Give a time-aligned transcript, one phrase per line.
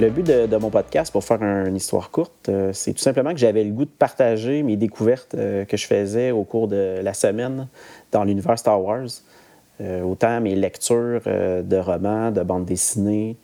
[0.00, 3.36] Le but de, mon podcast, pour faire une histoire courte, euh, c'est tout simplement que
[3.36, 7.12] j'avais le goût de partager mes découvertes euh, que je faisais au cours de la
[7.12, 7.68] semaine
[8.10, 9.08] dans l'univers Star Wars.
[9.82, 13.36] Euh, autant mes lectures de romans, de bandes dessinées,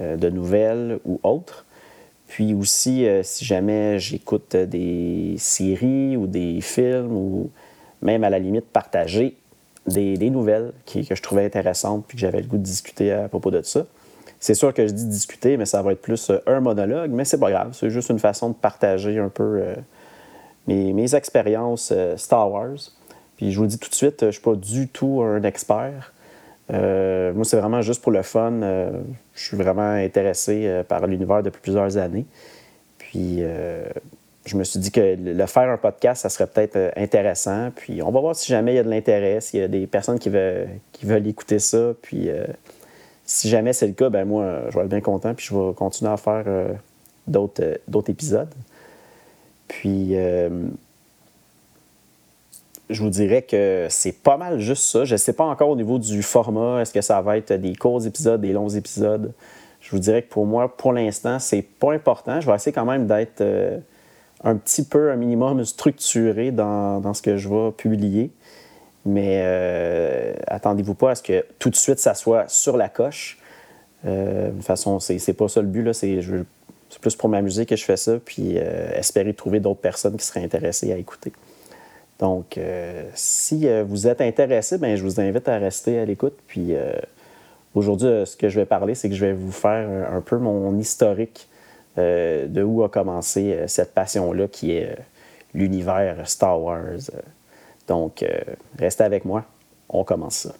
[0.00, 1.66] de nouvelles ou autres.
[2.26, 7.50] Puis aussi, si jamais j'écoute des séries ou des films ou
[8.00, 9.36] même à la limite partager
[9.86, 13.50] des, nouvelles que je trouvais intéressantes puis que j'avais le goût de discuter à propos
[13.50, 13.84] de ça.
[14.40, 17.24] C'est sûr que je dis discuter, mais ça va être plus euh, un monologue, mais
[17.24, 17.70] c'est pas grave.
[17.72, 19.74] C'est juste une façon de partager un peu euh,
[20.68, 22.76] mes, expériences euh, Star Wars.
[23.36, 26.12] Puis je vous dis tout de suite, je suis pas du tout un expert.
[26.70, 28.60] moi, c'est vraiment juste pour le fun.
[28.60, 32.26] je suis vraiment intéressé par l'univers depuis plusieurs années.
[32.98, 33.44] Puis
[34.44, 37.70] je me suis dit que le faire un podcast, ça serait peut-être intéressant.
[37.76, 39.86] Puis on va voir si jamais il y a de l'intérêt, s'il y a des
[39.86, 41.92] personnes qui veulent, qui veulent écouter ça.
[42.02, 42.28] Puis
[43.28, 45.74] si jamais c'est le cas, ben moi, je vais être bien content, puis je vais
[45.74, 48.48] continuer à faire euh, euh, d'autres, épisodes.
[49.68, 50.48] Puis, euh,
[52.88, 55.04] je vous dirais que c'est pas mal juste ça.
[55.04, 57.76] Je ne sais pas encore au niveau du format, est-ce que ça va être des
[57.76, 59.34] courts épisodes, des longs épisodes.
[59.82, 62.40] Je vous dirais que pour moi, pour l'instant, c'est pas important.
[62.40, 63.44] Je vais essayer quand même d'être
[64.42, 68.30] un petit peu, un minimum structuré dans, dans ce que je vais publier.
[69.08, 73.38] Mais euh, attendez-vous pas à ce que tout de suite ça soit sur la coche.
[74.04, 75.90] Euh, de toute façon, c'est pas ça le but.
[75.94, 76.20] C'est
[77.00, 80.44] plus pour m'amuser que je fais ça, puis euh, espérer trouver d'autres personnes qui seraient
[80.44, 81.32] intéressées à écouter.
[82.18, 82.58] Donc,
[83.14, 86.36] si vous êtes intéressé, ben, je vous invite à rester à l'écoute.
[86.48, 86.74] Puis
[87.76, 90.76] aujourd'hui, ce que je vais parler, c'est que je vais vous faire un, peu mon
[90.78, 91.48] historique
[91.96, 94.96] de où a commencé cette passion-là qui est
[95.54, 96.98] l'univers Star Wars.
[97.88, 98.38] Donc, euh,
[98.78, 99.44] restez avec moi.
[99.88, 100.54] On commence ça.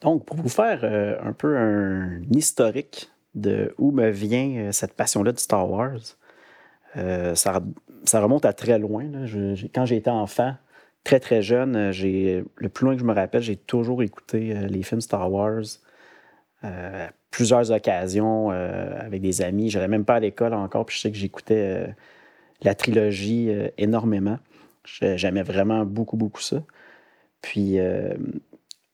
[0.00, 4.94] Donc, pour vous faire euh, un peu un historique de où me vient euh, cette
[4.94, 6.00] passion-là de Star Wars,
[6.94, 9.04] ça, remonte à très loin.
[9.74, 10.54] quand j'ai été enfant,
[11.04, 15.00] très très jeune, le plus loin que je me rappelle, j'ai toujours écouté les films
[15.00, 15.62] Star Wars
[16.62, 19.70] à plusieurs occasions avec des amis.
[19.70, 21.94] Je n'allais même pas à l'école encore, puis je sais que j'écoutais
[22.60, 24.38] la trilogie énormément.
[24.84, 26.62] J'aimais vraiment beaucoup, beaucoup ça.
[27.42, 28.14] Puis, euh,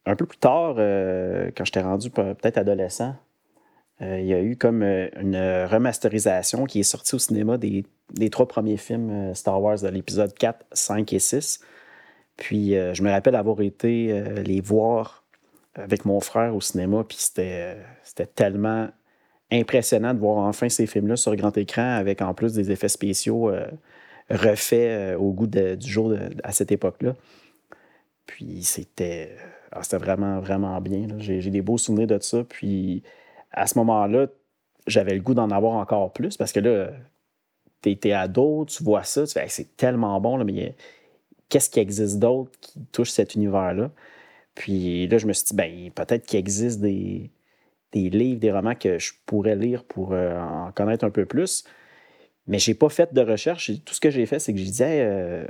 [0.06, 3.14] un peu plus tard, euh, quand j'étais rendu peut-être adolescent,
[4.00, 5.36] euh, il y a eu comme une
[5.70, 7.84] remasterisation qui est sortie au cinéma des,
[8.30, 11.60] trois premiers films Star Wars de l'épisode 4, 5 et 6.
[12.36, 15.24] Puis, je me rappelle avoir été les voir
[15.74, 17.76] avec mon frère au cinéma, puis c'était
[18.34, 18.88] tellement
[19.50, 23.50] impressionnant de voir enfin ces films-là sur grand écran avec en plus des effets spéciaux
[24.30, 27.14] refait euh, au goût du jour à cette époque-là.
[28.26, 29.36] Puis c'était
[29.72, 31.06] ah, c'était vraiment, vraiment bien.
[31.18, 32.44] J'ai des beaux souvenirs de ça.
[32.44, 33.02] Puis
[33.52, 34.26] à ce moment-là,
[34.86, 36.90] j'avais le goût d'en avoir encore plus parce que là,
[37.82, 40.74] tu es, ado, tu vois ça, c'est tellement bon, mais
[41.48, 43.90] qu'est-ce qui existe d'autre qui touche cet univers-là?
[44.54, 47.30] Puis là, je me suis dit, ben, peut-être qu'il existe des,
[47.92, 51.64] des, livres, des romans que je pourrais lire pour euh, en connaître un peu plus.
[52.48, 53.70] Mais je n'ai pas fait de recherche.
[53.84, 55.46] Tout ce que j'ai fait, c'est que je disais, euh,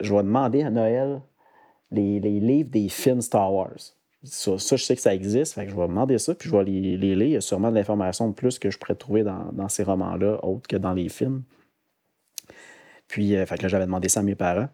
[0.00, 1.20] je vais demander à Noël
[1.90, 3.78] les, livres des films Star Wars.
[4.22, 6.64] Ça, je sais que ça existe, fait que je vais demander ça, puis je vais
[6.64, 7.22] les, lire.
[7.22, 10.38] Il y a sûrement de l'information de plus que je pourrais trouver dans, ces romans-là,
[10.44, 11.42] autre que dans les films.
[13.08, 14.68] Puis, euh, fait que là, j'avais demandé ça à mes parents.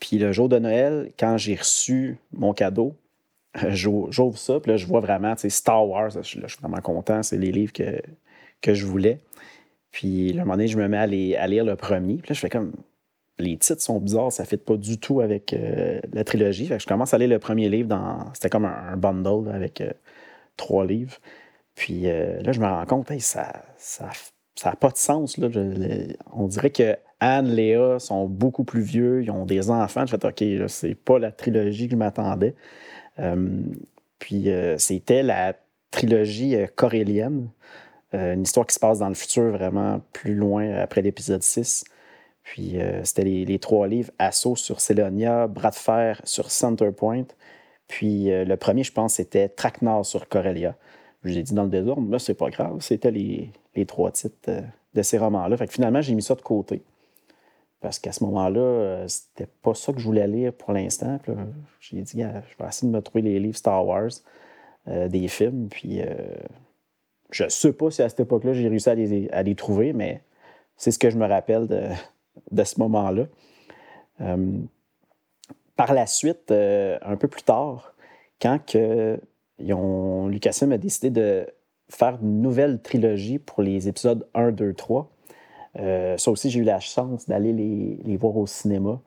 [0.00, 2.96] Puis le jour de Noël, quand j'ai reçu mon cadeau,
[3.68, 7.52] j'ouvre ça, puis là, je vois vraiment, Star Wars, je, suis vraiment content, c'est les
[7.52, 8.00] livres que,
[8.60, 9.20] que je voulais.
[9.94, 12.16] Puis, à un moment donné, je me mets à, lire le premier.
[12.16, 12.72] Puis là, je fais comme.
[13.38, 16.66] Les titres sont bizarres, ça ne fit pas du tout avec euh, la trilogie.
[16.66, 18.32] Fait que je commence à lire le premier livre dans.
[18.34, 19.92] C'était comme un, bundle avec euh,
[20.56, 21.16] trois livres.
[21.76, 23.62] Puis euh, là, je me rends compte, ça
[24.64, 25.38] n'a pas de sens.
[26.32, 30.06] On dirait que Anne, Léa sont beaucoup plus vieux, ils ont des enfants.
[30.06, 32.54] Je fais OK, c'est pas la trilogie que je m'attendais.
[34.18, 34.48] puis
[34.78, 35.54] c'était la
[35.92, 37.48] trilogie corélienne.
[38.14, 41.84] Euh, une histoire qui se passe dans le futur, vraiment plus loin après l'épisode 6.
[42.44, 47.24] Puis euh, c'était les, trois livres Assaut sur Celonia, Bras de fer sur Center Point,
[47.88, 50.76] Puis le premier, je pense, c'était Traquenard sur Corellia.
[51.24, 52.80] Je l'ai dit dans le désordre, mais c'est pas grave.
[52.80, 53.50] C'était les,
[53.86, 54.36] trois titres
[54.94, 55.56] de ces romans-là.
[55.56, 56.82] Fait que finalement, j'ai mis ça de côté.
[57.80, 61.18] Parce qu'à ce moment-là, c'était pas ça que je voulais lire pour l'instant.
[61.80, 64.10] J'ai dit, je vais essayer de me trouver les livres Star Wars,
[64.86, 65.68] des films.
[65.70, 66.00] Puis
[67.34, 70.22] je sais pas si à cette époque-là, j'ai réussi à les, trouver, mais
[70.76, 73.24] c'est ce que je me rappelle de, ce moment-là.
[74.20, 74.58] Euh,
[75.74, 77.92] par la suite, euh, un peu plus tard,
[78.40, 79.18] quand que,
[79.68, 81.46] ont, Lucasfilm a décidé de
[81.88, 85.10] faire une nouvelle trilogie pour les épisodes 1, 2, 3,
[86.16, 89.00] ça aussi, j'ai eu la chance d'aller les, voir au cinéma.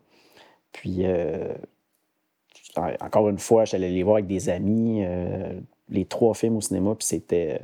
[0.73, 1.53] Puis, euh,
[2.99, 5.05] encore une fois, j'allais les voir avec des amis,
[5.87, 7.61] les trois films au cinéma, puis c'était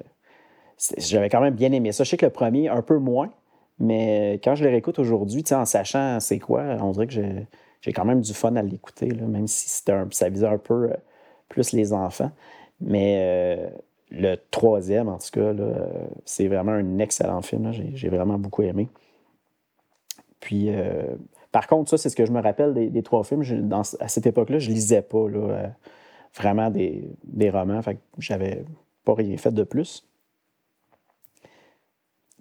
[0.97, 2.03] j'avais quand même bien aimé ça.
[2.03, 3.31] Je sais que le premier, un peu moins,
[3.79, 7.13] mais quand je le réécoute aujourd'hui, en sachant c'est quoi, on dirait que
[7.81, 10.95] j'ai quand même du fun à l'écouter, même si ça visait un peu euh,
[11.49, 12.31] plus les enfants.
[12.79, 13.69] Mais euh,
[14.11, 15.53] le troisième, en tout cas,
[16.25, 17.71] c'est vraiment un excellent film.
[17.71, 18.89] J'ai vraiment beaucoup aimé.
[20.39, 21.15] Puis, euh,
[21.51, 23.43] par contre, ça, c'est ce que je me rappelle des, trois films.
[23.99, 25.25] à cette époque-là, je lisais pas
[26.35, 27.81] vraiment des, des romans.
[27.81, 28.65] Fait que j'avais
[29.03, 30.07] pas rien fait de plus.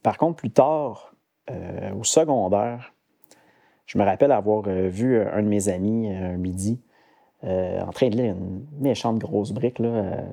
[0.02, 1.14] Par contre, plus tard,
[1.50, 2.93] euh, au secondaire,
[3.87, 6.81] je me rappelle avoir euh, vu un de mes amis un midi
[7.44, 9.78] euh, en train de lire une méchante grosse brique.
[9.78, 10.25] Là,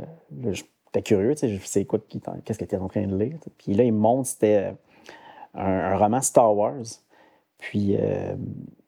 [0.51, 1.99] j'étais curieux, tu sais, c'est quoi,
[2.45, 3.37] qu'est-ce qu'il était en train de lire.
[3.57, 4.73] Puis là, il me montre, c'était
[5.55, 6.85] un, roman Star Wars.
[7.57, 7.97] Puis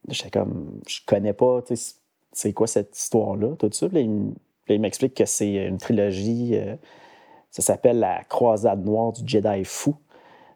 [0.07, 1.95] j'étais comme, je connais pas, tu sais,
[2.31, 3.89] c'est quoi cette histoire-là, tout ça.
[3.89, 4.07] Puis
[4.69, 6.55] il m'explique que c'est une trilogie,
[7.49, 9.95] ça s'appelle La Croisade Noire du Jedi Fou.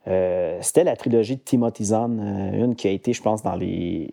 [0.07, 3.56] Euh, c'était la trilogie de Timothy Zahn, euh, une qui a été, je pense, dans
[3.56, 4.10] les,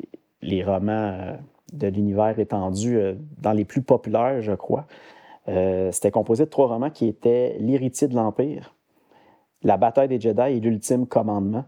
[0.64, 1.32] romans euh,
[1.72, 2.98] de l'univers étendu,
[3.38, 4.86] dans les plus populaires, je crois.
[5.46, 8.74] c'était composé de trois romans qui étaient L'héritier de l'Empire,
[9.62, 11.64] La bataille des Jedi et L'ultime commandement.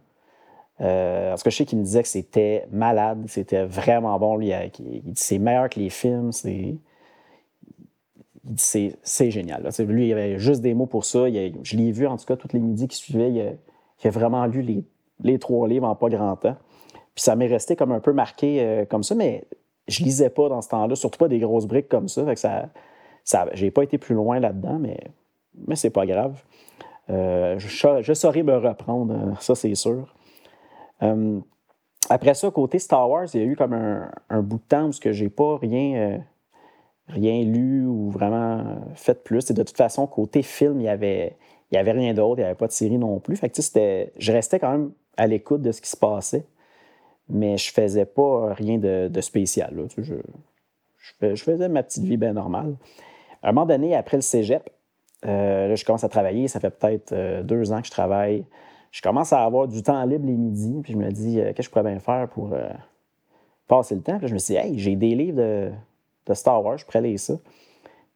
[0.79, 4.39] parce que je sais qu'il me disait que c'était malade, c'était vraiment bon.
[4.41, 6.77] Il dit c'est meilleur que les films, c'est
[8.57, 9.67] c'est génial.
[9.79, 11.31] Lui, il avait juste des mots pour ça.
[11.31, 13.31] je l'ai vu, en tout cas, tous les midis qui suivaient.
[13.31, 13.57] Il,
[13.97, 14.85] qui a vraiment lu les,
[15.21, 16.57] les, trois livres en pas grand temps.
[17.15, 19.45] Puis ça m'est resté comme un peu marqué euh, comme ça, mais
[19.87, 22.25] je lisais pas dans ce temps-là, surtout pas des grosses briques comme ça.
[22.25, 22.69] Fait que ça,
[23.23, 24.99] ça j'ai pas été plus loin là-dedans, mais,
[25.67, 26.43] mais c'est pas grave.
[27.11, 30.15] Euh, je, saurais me reprendre, euh, ça c'est sûr.
[32.09, 34.89] après ça, côté Star Wars, il y a eu comme un, un bout de temps
[34.89, 36.25] où j'ai pas rien,
[37.09, 38.65] rien lu ou vraiment
[38.95, 39.51] fait plus.
[39.51, 41.37] Et de toute façon, côté film, il y avait,
[41.75, 43.37] il n'y avait rien d'autre, il n'y avait pas de série non plus.
[43.37, 43.53] Fait
[44.17, 46.45] je restais quand même à l'écoute de ce qui se passait,
[47.29, 49.75] mais je faisais pas rien de, spécial.
[49.99, 50.15] Je,
[51.35, 52.77] je, faisais ma petite vie bien normale.
[53.43, 54.71] À un moment donné, après le cégep,
[55.27, 56.47] euh, là, je commence à travailler.
[56.47, 58.45] Ça fait peut-être euh, deux ans que je travaille.
[58.93, 61.57] Je commence à avoir du temps libre les midis, puis je me dis, euh, qu'est-ce
[61.57, 62.55] que je pourrais bien faire pour
[63.67, 64.19] passer le temps?
[64.19, 65.73] Puis je me dit, hey, j'ai des livres de,
[66.27, 67.35] de, Star Wars, je pourrais lire ça.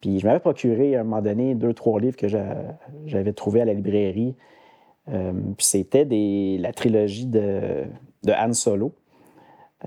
[0.00, 3.64] Puis je m'avais procuré à un moment donné deux, trois livres que j'avais trouvés à
[3.64, 4.36] la librairie.
[5.12, 6.06] Euh, puis c'était
[6.58, 7.84] la trilogie de,
[8.24, 8.92] de Han Solo.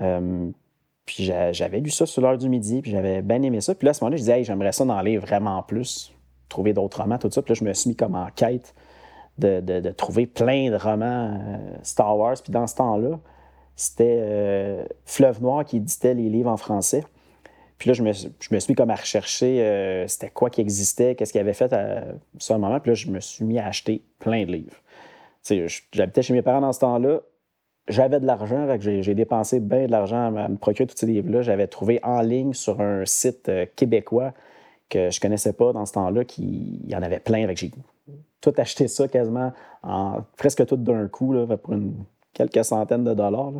[0.00, 0.50] Euh,
[1.06, 3.74] puis j'avais lu ça sur l'heure du midi, puis j'avais bien aimé ça.
[3.74, 6.14] Puis là, à ce moment-là, je disais, j'aimerais ça d'en lire vraiment plus,
[6.48, 7.42] trouver d'autres romans, tout ça.
[7.42, 8.74] Puis là, je me suis mis comme en quête
[9.38, 12.36] de, trouver plein de romans euh, Star Wars.
[12.42, 13.18] Puis dans ce temps-là,
[13.74, 17.04] c'était Fleuve Noir qui éditait les livres en français.
[17.82, 21.40] Puis là, je me, suis comme à rechercher euh, c'était quoi qui existait, qu'est-ce qu'il
[21.40, 22.04] avait fait à
[22.38, 22.78] ce moment.
[22.78, 24.76] Puis là, je me suis mis à acheter plein de livres.
[25.90, 27.22] J'habitais chez mes parents dans ce temps-là.
[27.88, 31.42] J'avais de l'argent, j'ai dépensé bien de l'argent à me procurer tous ces livres-là.
[31.42, 34.32] J'avais trouvé en ligne sur un site euh, québécois
[34.88, 37.52] que je connaissais pas dans ce temps-là, qu'il y en avait plein.
[37.56, 37.72] J'ai
[38.40, 41.94] tout acheté ça quasiment en presque tout d'un coup, là, pour une,
[42.32, 43.54] quelques centaines de dollars.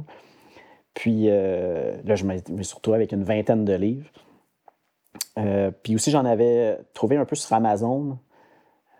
[0.94, 4.10] Puis euh, là, je me suis retrouvé avec une vingtaine de livres.
[5.38, 8.18] Euh, puis aussi, j'en avais trouvé un peu sur Amazon.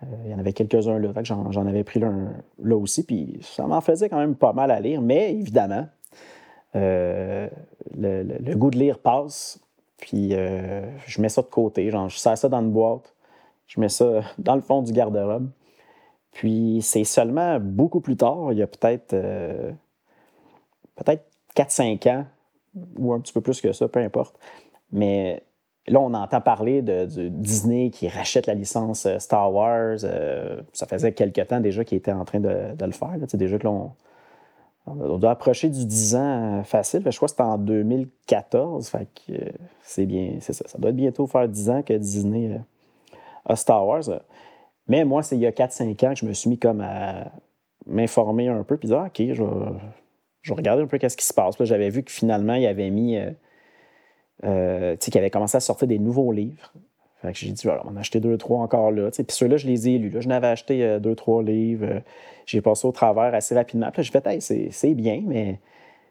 [0.03, 3.05] Euh, il y en avait quelques-uns là, j'en avais pris là, aussi.
[3.05, 5.03] Puis ça m'en faisait quand même pas mal à lire.
[5.03, 5.87] Mais évidemment,
[6.75, 7.51] le,
[8.55, 9.61] goût de lire passe.
[9.99, 11.91] Puis je mets ça de côté.
[11.91, 13.15] Genre, je sers ça dans une boîte.
[13.67, 15.51] Je mets ça dans le fond du garde-robe.
[16.33, 19.15] Puis c'est seulement beaucoup plus tard, il y a peut-être
[20.95, 22.27] peut-être 4-5 ans,
[22.97, 24.39] ou un petit peu plus que ça, peu importe.
[24.91, 25.43] Mais
[25.87, 29.99] là, on entend parler de, Disney qui rachète la licence euh, Star Wars.
[30.05, 33.15] Euh, ça faisait quelques temps déjà qu'il était en train de, le faire.
[33.29, 33.93] C'est déjà que l'on
[34.87, 37.03] On doit approcher du 10 ans facile.
[37.05, 38.89] Je crois que c'était en 2014.
[38.89, 39.33] Fait que
[39.83, 40.67] c'est bien, c'est ça.
[40.69, 42.61] Ça doit bientôt faire 10 ans que Disney
[43.45, 44.05] a Star Wars.
[44.89, 47.33] Mais moi, c'est il y a 4-5 ans que je me suis mis comme à
[47.87, 49.49] m'informer un peu, puis dire, OK, je vais,
[50.43, 51.55] je regarder un peu qu'est-ce qui se passe.
[51.61, 53.31] J'avais vu que finalement, il avait mis, euh,
[54.45, 56.73] euh, tu sais, qu'il avait commencé à sortir des nouveaux livres.
[57.23, 59.11] Fait que j'ai dit, voilà, on a acheté deux, trois encore là.
[59.11, 60.11] Puis ceux-là, je les ai lus.
[60.11, 60.21] Là.
[60.21, 62.03] Je n'avais acheté euh, deux, trois livres.
[62.47, 63.91] j'ai passé au travers assez rapidement.
[63.93, 65.61] Puis là, j'ai fait, hey, c'est bien, mais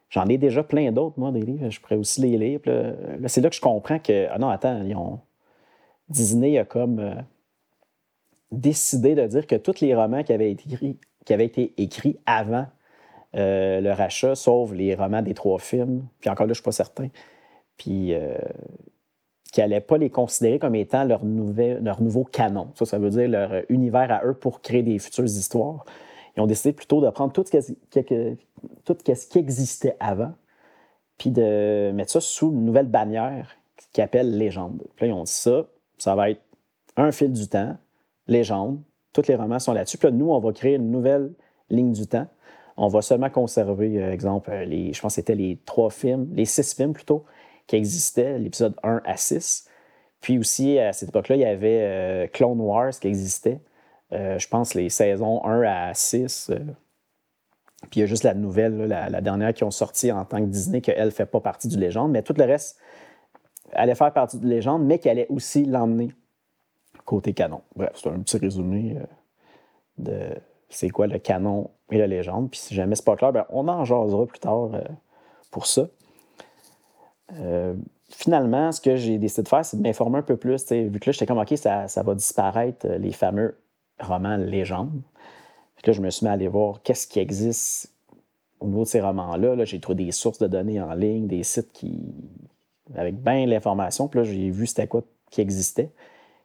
[0.10, 1.70] j'en ai déjà plein d'autres, moi, des livres.
[1.70, 2.62] Je pourrais aussi les lire.
[2.66, 5.20] là, c'est là que je comprends que, ah non, attends, ils ont...
[6.08, 7.24] Disney a comme
[8.52, 12.20] décidé de dire que tous les romans qui avaient été écrits, qui avaient été écrits
[12.26, 12.68] avant
[13.36, 16.08] euh, le rachat, sauf les romans des trois films.
[16.20, 17.08] Puis encore là, je ne suis pas certain.
[17.78, 18.38] Puis euh,
[19.52, 22.72] qui n'allaient pas les considérer comme étant leur, leur nouveau canon.
[22.76, 25.86] Ça, ça veut dire leur univers à eux pour créer des futures histoires.
[26.36, 27.78] Ils ont décidé plutôt de prendre tout ce qui,
[28.86, 30.32] tout ce qui existait avant,
[31.18, 33.58] puis de mettre ça sous une nouvelle bannière
[33.92, 34.84] qui appelle Légende.
[34.96, 35.66] Puis là, ils ont dit ça,
[35.98, 36.42] ça va être
[36.96, 37.76] un fil du temps,
[38.28, 38.80] Légende,
[39.12, 39.98] tous les romans sont là-dessus.
[39.98, 41.34] Puis là, nous, on va créer une nouvelle
[41.70, 42.28] ligne du temps
[42.78, 46.30] on va seulement conserver, euh, exemple, euh, les, je pense que c'était les trois films,
[46.34, 47.26] les six films plutôt,
[47.68, 49.68] qui existaient, l'épisode 1 à 6.
[50.22, 53.60] Puis aussi, à cette époque-là, il y avait euh, Clone Wars qui existait.
[54.12, 56.52] je pense les saisons 1 à 6.
[57.90, 60.50] puis il y a juste la nouvelle, la, dernière qui ont sorti en tant que
[60.50, 62.78] Disney, qu'elle ne fait pas partie du légende, mais tout le reste
[63.74, 66.14] allait faire partie du légende, mais qui allait aussi l'emmener
[67.06, 67.62] côté canon.
[67.76, 68.98] Bref, c'est un petit résumé
[69.98, 70.36] de,
[70.76, 72.50] c'est quoi le canon et la légende.
[72.50, 74.82] Puis si jamais c'est pas clair, ben, on en jasera plus tard euh,
[75.52, 75.88] pour ça.
[77.40, 77.74] Euh,
[78.10, 80.72] finalement, ce que j'ai décidé de faire, c'est de m'informer un peu plus.
[80.72, 83.58] Vu que là, j'étais comme, OK, ça, va disparaître, euh, les fameux
[84.00, 85.02] romans légendes.
[85.76, 87.94] Puis là, je me suis mis à aller voir qu'est-ce qui existe
[88.60, 89.56] au niveau de ces romans-là.
[89.56, 92.00] -là, j'ai trouvé des sources de données en ligne, des sites qui
[92.96, 94.08] avec bien l'information.
[94.08, 95.90] Puis là, j'ai vu c'était quoi qui existait.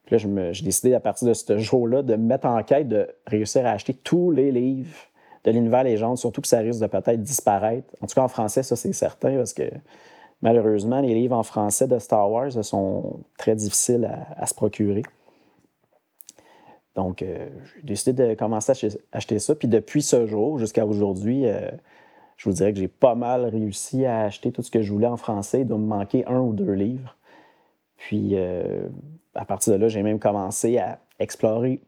[0.07, 3.09] Puis là, j'ai décidé à partir de ce jour-là de me mettre en quête de
[3.27, 4.97] réussir à acheter tous les livres
[5.45, 7.89] de l'univers légende, surtout que ça risque de peut-être disparaître.
[8.01, 9.65] En tout cas, en français, ça, c'est certain, parce que
[10.43, 15.03] malheureusement, les livres en français de Star Wars sont très difficiles à, se procurer.
[16.95, 19.55] Donc, euh, j'ai décidé de commencer à acheter ça.
[19.55, 21.71] Puis depuis ce jour jusqu'à aujourd'hui, euh,
[22.37, 25.07] je vous dirais que j'ai pas mal réussi à acheter tout ce que je voulais
[25.07, 25.61] en français.
[25.61, 27.17] Il doit me manquer un ou deux livres.
[27.99, 28.89] Puis, euh,
[29.37, 31.81] à partir de là, j'ai même commencé à explorer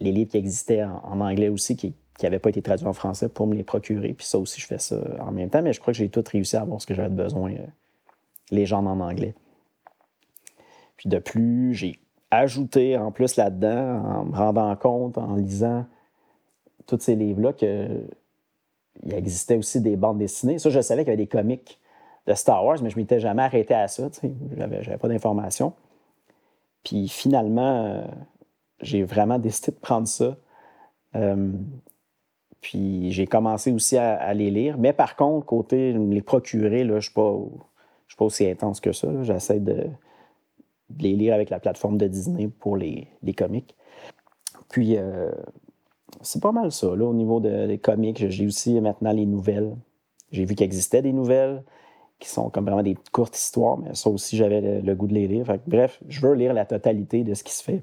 [0.00, 3.46] les livres qui existaient en, anglais aussi, qui n'avaient pas été traduits en français pour
[3.46, 4.14] me les procurer.
[4.14, 6.24] Puis ça aussi, je fais ça en même temps, mais je crois que j'ai tout
[6.26, 7.66] réussi à avoir ce que j'avais besoin, euh,
[8.50, 9.34] les gens en anglais.
[10.96, 11.98] Puis de plus, j'ai
[12.30, 15.84] ajouté en plus là-dedans, en me rendant compte, en lisant
[16.86, 18.06] tous ces livres-là, qu'il
[19.10, 20.58] existait aussi des bandes dessinées.
[20.58, 21.78] Ça, je savais qu'il y avait des comics
[22.26, 24.08] de Star Wars, mais je ne m'étais jamais arrêté à ça.
[24.22, 25.74] Je n'avais pas d'informations.
[26.84, 28.04] Puis finalement, euh,
[28.80, 30.36] j'ai vraiment décidé de prendre ça.
[31.14, 31.52] Euh,
[32.60, 34.78] puis j'ai commencé aussi à, les lire.
[34.78, 39.08] Mais par contre, côté les procurer, je ne suis, pas aussi intense que ça.
[39.22, 39.88] J'essaie de,
[41.00, 43.74] les lire avec la plateforme de Disney pour les, comics.
[44.68, 45.32] Puis euh,
[46.20, 46.94] c'est pas mal ça.
[46.94, 49.74] Là, au niveau des comics, j'ai aussi maintenant les nouvelles.
[50.30, 51.64] J'ai vu qu'il existait des nouvelles
[52.22, 55.26] qui sont comme vraiment des courtes histoires, mais ça aussi, j'avais le, goût de les
[55.26, 55.46] lire.
[55.66, 57.82] bref, je veux lire la totalité de ce qui se fait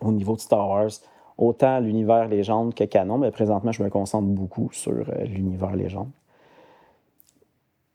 [0.00, 0.90] au niveau de Star Wars,
[1.36, 6.10] autant l'univers légende que canon, mais présentement, je me concentre beaucoup sur euh, l'univers légende.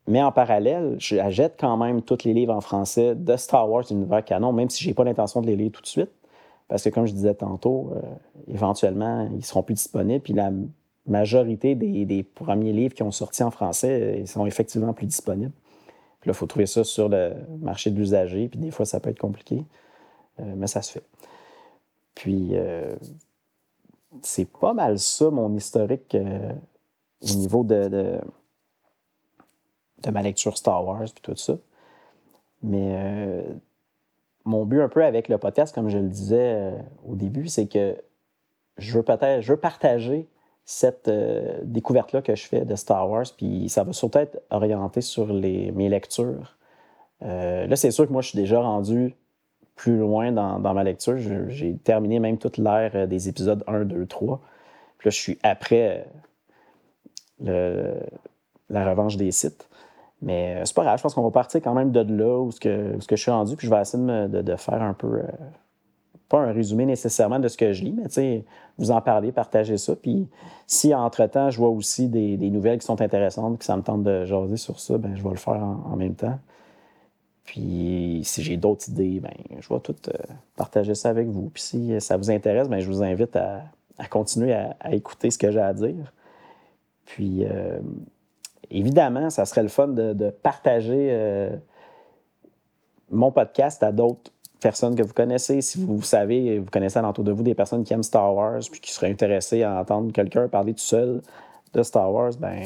[0.07, 4.25] Mais en parallèle, j'achète quand même tous les livres en français de Star Wars, l'univers
[4.25, 6.11] canon, même si je n'ai pas l'intention de les lire tout de suite.
[6.67, 8.01] Parce que, comme je disais tantôt, euh,
[8.47, 10.21] éventuellement, ils seront plus disponibles.
[10.21, 10.33] Puis
[11.09, 15.51] majorité des, premiers livres qui ont sorti en français euh, ils sont effectivement plus disponibles.
[16.21, 18.99] Puis là, il faut trouver ça sur le marché de l'usager, puis des fois, ça
[18.99, 19.63] peut être compliqué,
[20.39, 21.03] euh, mais ça se fait.
[22.13, 22.95] Puis, euh,
[24.21, 26.17] c'est pas mal ça, mon historique
[27.21, 28.19] au niveau de,
[30.03, 31.57] de, ma lecture Star Wars, puis tout ça.
[32.63, 33.45] Mais
[34.43, 36.73] mon but un peu avec le podcast, comme je le disais
[37.07, 37.95] au début, c'est que
[38.77, 39.05] je veux
[39.39, 40.27] je veux partager
[40.69, 45.01] cette euh, découverte-là que je fais de Star Wars, puis ça va surtout être orienté
[45.01, 46.57] sur les, mes lectures.
[47.23, 49.15] Euh, là, c'est sûr que moi, je suis déjà rendu
[49.75, 51.17] plus loin dans, ma lecture.
[51.17, 54.39] J'ai terminé même toute l'ère euh, des épisodes 1, 2, 3.
[54.99, 56.05] Puis là, je suis après
[57.39, 59.67] la revanche des sites.
[60.21, 62.59] Mais c'est pas grave, je pense qu'on va partir quand même de là où, ce
[62.59, 65.23] que, ce que je suis rendu, puis je vais essayer de, faire un peu
[66.29, 68.43] pas un résumé nécessairement de ce que je lis, mais
[68.77, 69.95] vous en parler, partager ça.
[69.95, 70.27] Puis
[70.67, 74.25] si entre-temps, je vois aussi des, nouvelles qui sont intéressantes, que ça me tente de
[74.25, 76.39] jaser sur ça, ben, je vais le faire en, même temps.
[77.43, 80.17] Puis si j'ai d'autres idées, ben, je vais tout euh,
[80.55, 81.49] partager ça avec vous.
[81.49, 83.63] Puis si ça vous intéresse, ben, je vous invite à,
[84.09, 86.13] continuer à, écouter ce que j'ai à dire.
[87.05, 87.79] Puis euh,
[88.69, 91.55] évidemment, ça serait le fun de, partager euh,
[93.09, 95.61] mon podcast à d'autres personnes que vous connaissez.
[95.61, 98.79] Si vous savez, vous connaissez autour de vous des personnes qui aiment Star Wars puis
[98.79, 101.21] qui seraient intéressées à entendre quelqu'un parler tout seul
[101.73, 102.63] de Star Wars, ben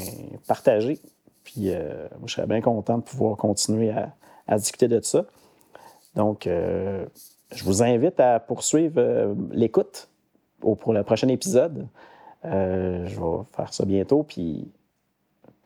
[0.48, 1.00] partagez.
[1.44, 3.92] Puis euh, je serais bien content de pouvoir continuer
[4.48, 5.26] à, discuter de ça.
[6.16, 7.06] Donc, euh,
[7.54, 10.10] je vous invite à poursuivre euh, l'écoute
[10.60, 11.88] pour le prochain épisode.
[12.44, 14.72] je vais faire ça bientôt, puis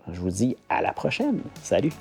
[0.10, 1.42] je vous dis à la prochaine.
[1.62, 1.94] Salut!